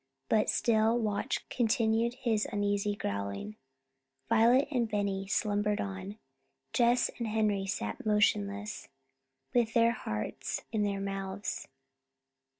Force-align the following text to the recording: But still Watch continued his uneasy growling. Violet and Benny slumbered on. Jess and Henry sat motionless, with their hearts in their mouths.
But 0.29 0.49
still 0.49 0.97
Watch 0.97 1.47
continued 1.49 2.15
his 2.15 2.47
uneasy 2.51 2.95
growling. 2.95 3.55
Violet 4.29 4.67
and 4.71 4.89
Benny 4.89 5.27
slumbered 5.27 5.79
on. 5.79 6.17
Jess 6.73 7.11
and 7.19 7.27
Henry 7.27 7.67
sat 7.67 8.03
motionless, 8.03 8.89
with 9.53 9.75
their 9.75 9.91
hearts 9.91 10.63
in 10.71 10.81
their 10.81 10.99
mouths. 10.99 11.67